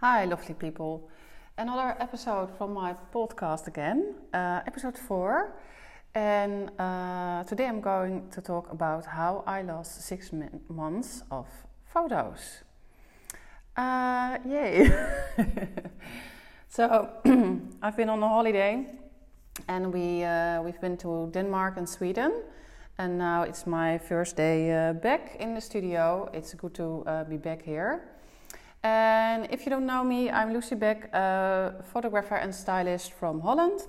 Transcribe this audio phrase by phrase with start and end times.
[0.00, 1.10] Hi, lovely people.
[1.56, 5.56] Another episode from my podcast again, uh, episode four.
[6.14, 10.30] And uh, today I'm going to talk about how I lost six
[10.68, 11.48] months of
[11.92, 12.62] photos.
[13.76, 14.88] Uh, yay!
[16.68, 17.10] so
[17.82, 18.86] I've been on a holiday,
[19.66, 22.44] and we uh, we've been to Denmark and Sweden,
[22.98, 26.30] and now it's my first day uh, back in the studio.
[26.32, 28.17] It's good to uh, be back here.
[28.82, 33.80] And if you don't know me, I'm Lucy Beck, a photographer and stylist from Holland.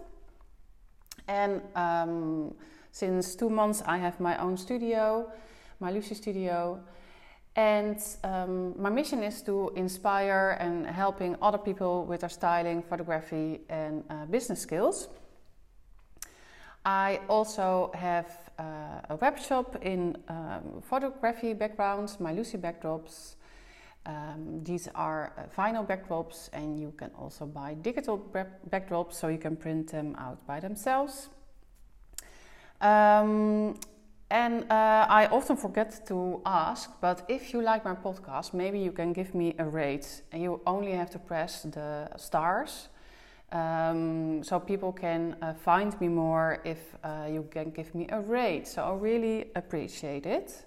[1.28, 2.56] And um,
[2.92, 5.32] since two months, I have my own studio,
[5.80, 6.80] my Lucy Studio.
[7.56, 13.62] And um, my mission is to inspire and helping other people with their styling, photography,
[13.70, 15.10] and uh, business skills.
[16.84, 18.64] I also have uh,
[19.10, 23.36] a web shop in um, photography backgrounds, my Lucy backdrops.
[24.06, 28.18] Um, these are uh, vinyl backdrops, and you can also buy digital
[28.70, 31.30] backdrops so you can print them out by themselves.
[32.82, 33.76] Um,
[34.32, 38.92] and uh, I often forget to ask, but if you like my podcast, maybe you
[38.92, 40.22] can give me a rate.
[40.32, 42.90] And you only have to press the stars.
[43.52, 48.22] Um, so people can uh, find me more if uh, you can give me a
[48.22, 48.68] rate.
[48.68, 50.66] So I really appreciate it.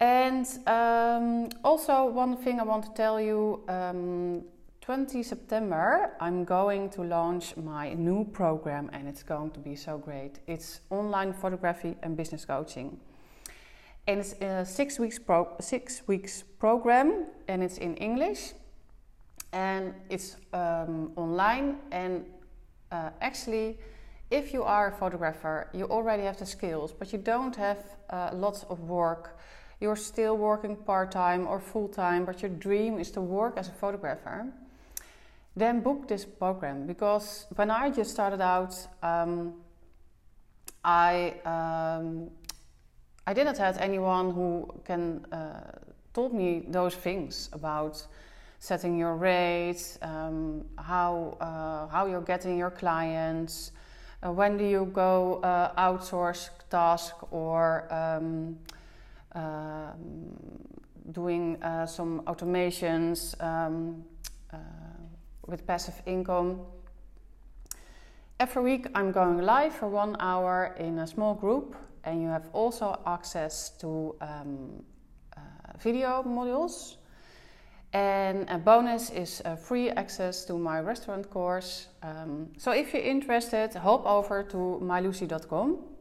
[0.00, 4.42] And um, also, one thing I want to tell you um,
[4.82, 9.96] 20 September, I'm going to launch my new program, and it's going to be so
[9.96, 10.40] great.
[10.46, 13.00] It's online photography and business coaching.
[14.06, 18.52] And it's a six weeks, pro- six weeks program, and it's in English,
[19.52, 21.78] and it's um, online.
[21.90, 22.26] And
[22.92, 23.78] uh, actually,
[24.30, 27.78] if you are a photographer, you already have the skills, but you don't have
[28.10, 29.38] uh, lots of work
[29.80, 33.68] you're still working part time or full time, but your dream is to work as
[33.68, 34.46] a photographer,
[35.54, 39.54] then book this program because when I just started out, um,
[40.84, 42.30] I um,
[43.26, 45.72] I didn't have anyone who can uh,
[46.14, 48.06] told me those things about
[48.60, 53.72] setting your rates, um, how uh, how you're getting your clients,
[54.22, 58.56] uh, when do you go uh, outsource task or um,
[61.12, 64.04] doing uh, some automations um,
[64.52, 64.56] uh,
[65.46, 66.60] with passive income.
[68.38, 72.48] Every week I'm going live for one hour in a small group, and you have
[72.52, 74.82] also access to um,
[75.36, 75.40] uh,
[75.78, 76.96] video modules.
[77.92, 81.86] And a bonus is free access to my restaurant course.
[82.02, 85.95] Um, so if you're interested, hop over to mylucy.com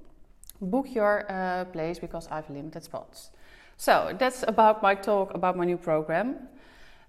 [0.65, 3.31] book your uh, place because I have limited spots.
[3.77, 6.47] So that's about my talk about my new program.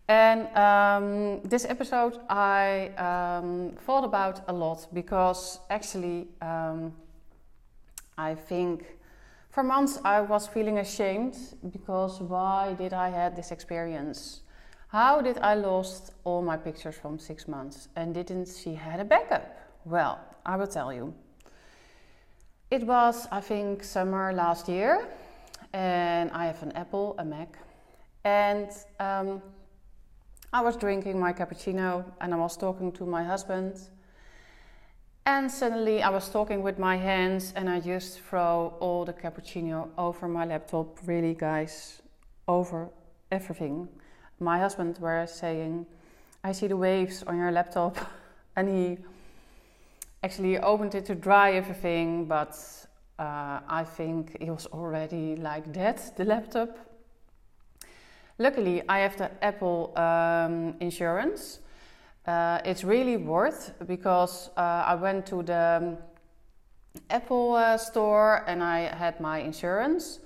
[0.09, 6.93] And um, this episode I um, thought about a lot because actually um,
[8.17, 8.85] I think
[9.51, 11.37] for months I was feeling ashamed
[11.73, 14.43] because why did I have this experience?
[14.89, 19.05] How did I lost all my pictures from six months and didn't she had a
[19.05, 19.59] backup?
[19.85, 21.15] Well, I will tell you.
[22.69, 25.07] It was, I think, summer last year,
[25.73, 27.57] and I have an Apple, a Mac,
[28.25, 28.69] and
[28.99, 29.41] um,
[30.53, 33.79] I was drinking my cappuccino and I was talking to my husband.
[35.27, 39.91] And suddenly I was talking with my hands and I just throw all the cappuccino
[39.97, 42.03] over my laptop, really, guys,
[42.49, 42.89] over
[43.31, 43.89] everything.
[44.41, 45.87] My husband was saying,
[46.43, 47.97] I see the waves on your laptop,
[48.57, 48.99] and he
[50.27, 52.53] actually opened it to dry everything, but
[53.17, 56.77] uh, I think it was already like that, the laptop.
[58.37, 61.61] Luckily, I have the Apple um, insurance.
[62.27, 65.97] Uh, it's really worth because uh, I went to the
[67.09, 70.19] Apple uh, store and I had my insurance.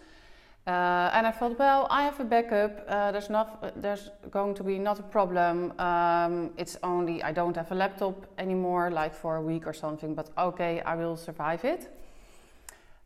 [0.71, 2.85] Uh, and I thought, well, I have a backup.
[2.87, 5.73] Uh, there's not, there's going to be not a problem.
[5.81, 10.15] Um, it's only I don't have a laptop anymore, like for a week or something.
[10.15, 11.89] But okay, I will survive it.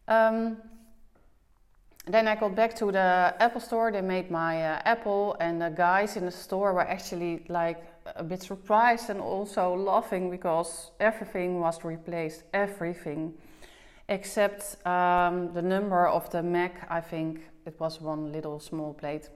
[0.08, 0.58] Um,
[2.06, 3.90] then I got back to the Apple store.
[3.90, 7.82] They made my uh, Apple, and the guys in the store were actually like
[8.16, 12.42] a bit surprised and also laughing because everything was replaced.
[12.52, 13.32] Everything
[14.08, 19.30] except um, the number of the Mac, I think it was one little small plate.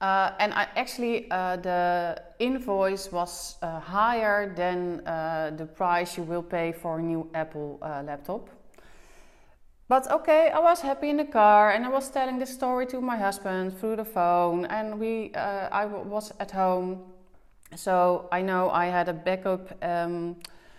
[0.00, 6.24] Uh, and I, actually, uh, the invoice was uh, higher than uh, the price you
[6.24, 8.50] will pay for a new Apple uh, laptop.
[9.88, 13.00] but okay, I was happy in the car, and I was telling this story to
[13.00, 17.02] my husband through the phone, and we, uh, I w- was at home,
[17.76, 20.36] so I know I had a backup um,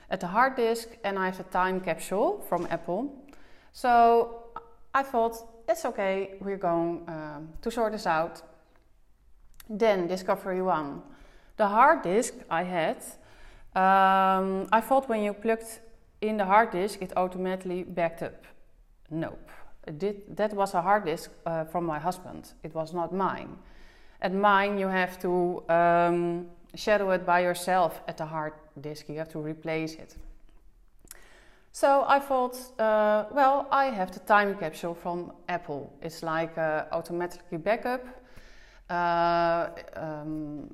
[0.10, 3.14] at the hard disk, and I have a time capsule from Apple.
[3.72, 4.44] So
[4.94, 8.42] I thought it's okay, we're going um, to sort this out.
[9.70, 11.02] Then Discovery One,
[11.58, 12.98] the hard disk I had.
[13.76, 15.80] Um, I thought when you plugged
[16.22, 18.46] in the hard disk, it automatically backed up.
[19.10, 19.50] Nope.
[19.98, 22.54] Did, that was a hard disk uh, from my husband.
[22.64, 23.58] It was not mine.
[24.22, 29.10] At mine, you have to um, shadow it by yourself at the hard disk.
[29.10, 30.16] You have to replace it.
[31.74, 35.92] So I thought, uh, well, I have the time capsule from Apple.
[36.02, 38.06] It's like uh, automatically backup.
[38.90, 40.74] Uh, um,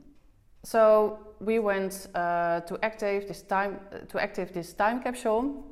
[0.63, 3.79] so we went uh, to active this time
[4.09, 5.63] to active this time capsule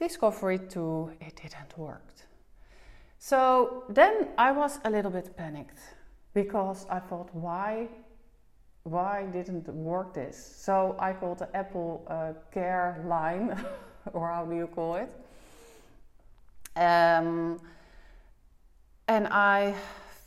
[0.00, 2.02] Discovery 2, it didn't work.
[3.18, 5.78] So then I was a little bit panicked
[6.32, 7.88] because I thought, why,
[8.84, 10.38] why didn't work this?
[10.56, 13.62] So I called the Apple uh, Care line,
[14.14, 15.10] or how do you call it?
[16.76, 17.60] Um,
[19.08, 19.74] and I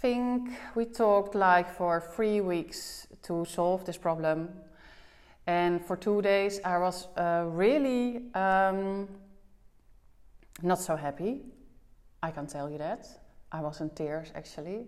[0.02, 4.50] think we talked like for three weeks to solve this problem.
[5.48, 9.08] And for two days, I was uh, really um,
[10.62, 11.42] not so happy.
[12.22, 13.08] I can tell you that.
[13.52, 14.88] I was in tears actually.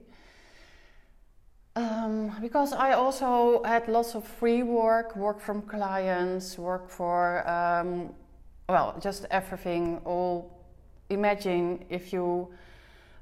[1.77, 8.13] Um, because I also had lots of free work, work from clients, work for, um,
[8.67, 10.01] well, just everything.
[10.06, 10.51] All
[11.09, 12.50] imagine if you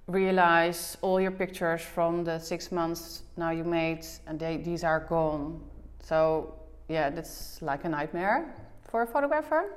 [0.07, 5.00] realize all your pictures from the six months now you made and they, these are
[5.00, 5.62] gone.
[6.01, 6.56] So
[6.90, 8.54] yeah, that's like a nightmare
[8.90, 9.75] for a photographer.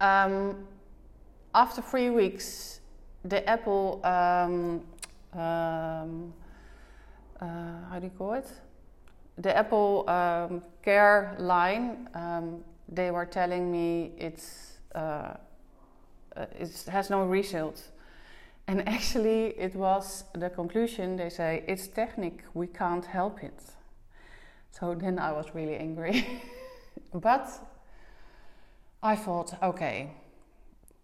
[0.00, 0.66] Um,
[1.54, 2.80] after three weeks,
[3.24, 4.82] the Apple, um,
[5.32, 6.34] um,
[7.40, 7.46] uh,
[7.88, 8.48] how do you call it?
[9.38, 15.34] The Apple um, Care line, um, they were telling me it's, uh,
[16.36, 17.82] uh it has no result.
[18.66, 23.60] And actually, it was the conclusion they say it's technique, we can't help it.
[24.70, 26.26] So then I was really angry.
[27.12, 27.48] but
[29.02, 30.10] I thought, okay,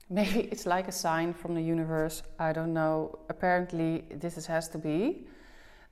[0.09, 2.23] maybe it's like a sign from the universe.
[2.39, 3.19] I don't know.
[3.29, 5.27] Apparently, this is, has to be.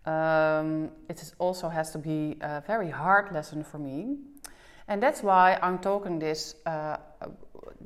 [0.07, 4.17] Um, it is also has to be a very hard lesson for me,
[4.89, 6.55] and that's why I'm talking this.
[6.67, 6.97] Uh,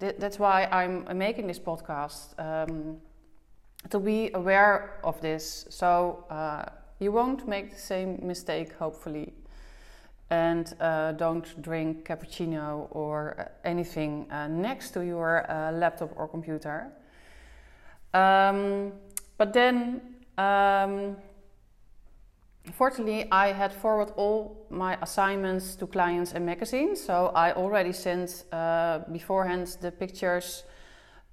[0.01, 2.97] th- that's why I'm making this podcast um,
[3.91, 6.65] to be aware of this, so uh,
[7.01, 8.73] you won't make the same mistake.
[8.79, 9.33] Hopefully,
[10.31, 16.27] and uh, don't drink cappuccino or uh, anything uh, next to your uh, laptop or
[16.29, 16.91] computer.
[18.15, 18.93] Um,
[19.39, 20.01] but then,
[20.39, 21.17] um,
[22.73, 28.45] fortunately, I had forwarded all my assignments to clients and magazines, so I already sent
[28.53, 30.65] uh, beforehand the pictures.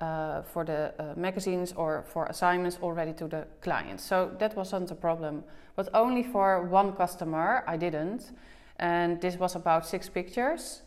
[0.02, 4.02] Uh, for the magazines or for assignments already to the clients.
[4.02, 5.44] So that wasn't a problem.
[5.76, 8.32] But only for one customer, I didn't
[8.80, 10.82] and this was about six pictures.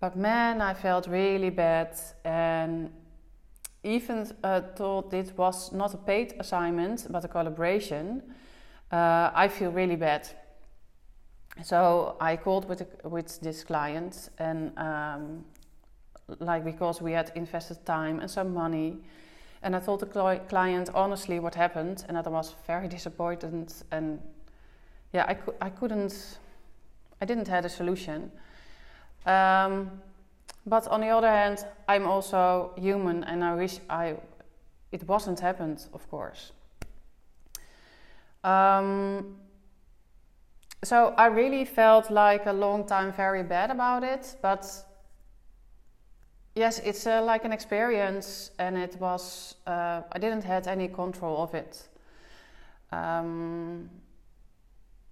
[0.00, 2.90] But man, I felt really bad, and
[3.82, 8.22] even uh, thought it was not a paid assignment but a collaboration.
[8.90, 10.28] Uh, I feel really bad.
[11.62, 15.44] So I called with with this client, and um,
[16.40, 18.98] like because we had invested time and some money,
[19.62, 24.20] and I told the client honestly what happened, and that I was very disappointed, and
[25.12, 26.38] yeah, I, I couldn't
[27.20, 28.30] I didn't have a solution.
[29.26, 29.90] Um,
[30.66, 34.16] but on the other hand, I'm also human, and I wish I
[34.92, 36.52] it wasn't happened, of course.
[38.48, 39.36] Um,
[40.82, 44.64] so I really felt like a long time very bad about it, but
[46.54, 51.42] yes, it's uh, like an experience, and it was uh, I didn't have any control
[51.42, 51.88] of it.
[52.90, 53.90] Um,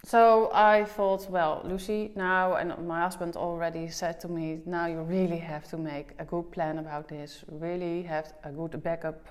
[0.05, 5.02] so I thought, well, Lucy, now, and my husband already said to me, now you
[5.02, 9.26] really have to make a good plan about this, really have a good backup.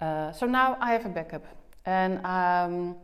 [0.00, 1.59] Uh, so now I have a backup.
[1.86, 2.96] And um,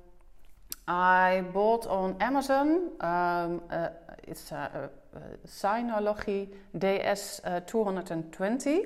[0.86, 3.88] I bought on Amazon, um, uh,
[4.22, 8.78] it's a, a, a Synology DS220.
[8.78, 8.82] Uh,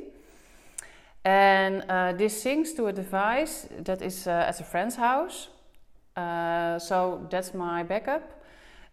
[1.25, 5.49] and uh, this syncs to a device that is uh, at a friend's house.
[6.16, 8.40] So that's my backup.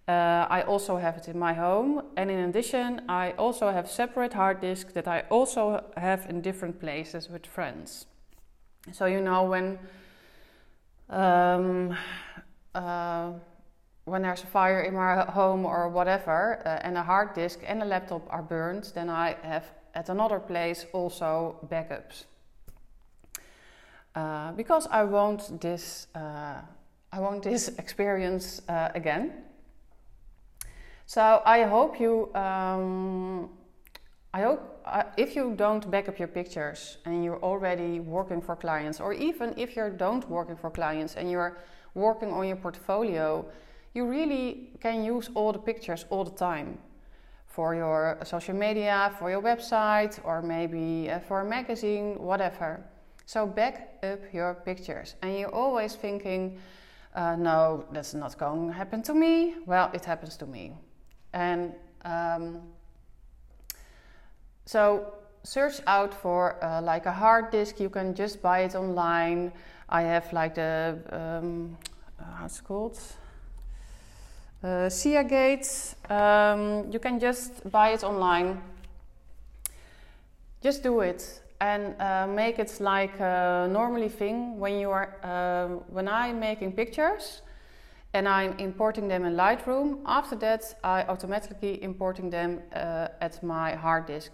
[0.07, 4.31] Uh, I also have it in my home, and in addition, I also have separate
[4.31, 8.05] hard disk that I also have in different places with friends.
[8.93, 9.77] So you know when
[11.09, 11.97] um,
[12.75, 13.31] uh,
[14.05, 17.81] when there's a fire in my home or whatever, uh, and a hard disk and
[17.83, 22.25] a laptop are burned, then I have at another place also backups.
[24.15, 26.61] Uh, because I want this, uh,
[27.11, 29.43] I want this experience uh, again.
[31.05, 33.49] So I hope you, um,
[34.37, 38.55] I hope uh, if you don't back up your pictures and you're already working for
[38.55, 41.57] clients, or even if you don't working for clients and you're
[41.95, 43.43] working on your portfolio,
[43.95, 46.77] you really can use all the pictures all the time
[47.47, 52.79] for your social media, for your website, or maybe uh, for a magazine, whatever.
[53.25, 55.15] So back up your pictures.
[55.23, 56.59] And you're always thinking,
[57.15, 59.55] uh, no, that's not going to happen to me.
[59.65, 60.75] Well, it happens to me.
[61.33, 61.73] And
[62.05, 62.61] um,
[64.67, 67.79] so search out for uh, like a hard disk.
[67.79, 69.53] You can just buy it online.
[69.87, 71.77] I have like the, um,
[72.35, 72.99] how's it called?
[74.61, 78.61] Uh, Seagate, um, you can just buy it online.
[80.61, 85.67] Just do it and uh, make it like a normally thing when you are uh,
[85.89, 87.41] when I'm making pictures
[88.13, 89.99] and I'm importing them in Lightroom.
[90.05, 94.31] After that, I automatically importing them uh, at my hard disk.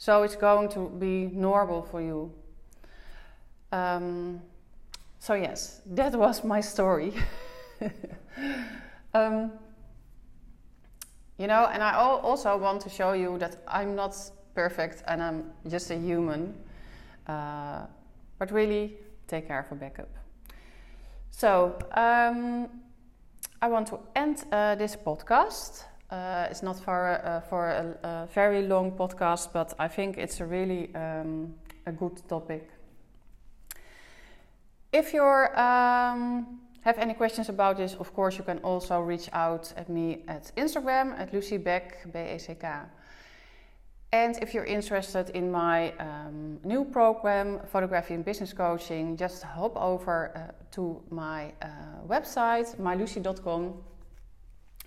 [0.00, 2.32] So it's going to be normal for you.
[3.70, 4.40] Um,
[5.18, 7.12] so yes, that was my story.
[9.12, 9.50] Um,
[11.36, 14.14] you know, and I also want to show you that I'm not
[14.54, 16.54] perfect and I'm just a human.
[17.26, 17.86] Uh,
[18.38, 20.10] but really, take care of a backup.
[21.32, 22.68] So, um,
[23.60, 25.86] I want to end uh, this podcast.
[26.10, 30.40] Uh, it's not for, uh, for a, a, very long podcast, but I think it's
[30.40, 31.54] a really um,
[31.86, 32.68] a good topic.
[34.92, 39.72] If you're um, have any questions about this, of course, you can also reach out
[39.76, 42.68] at me at Instagram at Lucy Beck, B-E-C-K.
[44.12, 49.76] And if you're interested in my um, new program, Photography and Business Coaching, just hop
[49.76, 51.66] over uh, to my uh,
[52.08, 53.74] website, mylucy.com.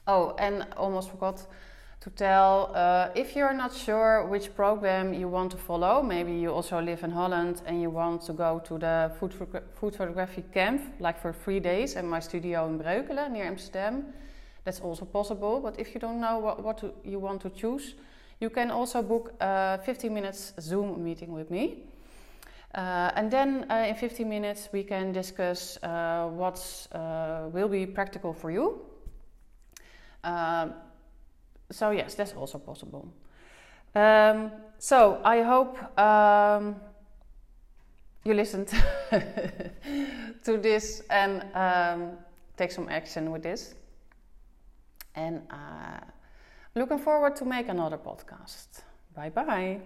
[0.05, 1.45] Oh, and almost forgot
[2.01, 6.51] to tell uh, if you're not sure which program you want to follow, maybe you
[6.51, 10.81] also live in Holland and you want to go to the food, food photography camp,
[10.99, 14.13] like for three days at my studio in Breukelen near Amsterdam.
[14.65, 15.61] That's also possible.
[15.61, 17.95] But if you don't know what, what to, you want to choose,
[18.41, 21.83] you can also book a 15 minutes Zoom meeting with me.
[22.75, 27.85] Uh, and then uh, in 15 minutes we can discuss uh, what uh, will be
[27.85, 28.81] practical for you.
[30.23, 30.69] Uh,
[31.71, 33.07] so yes, that's also possible.
[33.95, 36.75] Um, so I hope um,
[38.23, 38.67] you listened
[40.43, 42.17] to this and um,
[42.57, 43.75] take some action with this.
[45.15, 45.99] And uh,
[46.75, 48.81] looking forward to make another podcast.
[49.15, 49.79] Bye bye.